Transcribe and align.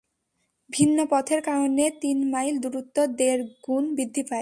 ভিন্ন 0.69 0.97
পথের 1.09 1.41
কারণে 1.41 1.85
তিন 2.01 2.17
মাইল 2.31 2.55
দূরত্ব 2.59 2.97
দেড় 3.19 3.43
গুণ 3.65 3.83
বৃদ্ধি 3.95 4.23
পায়। 4.23 4.39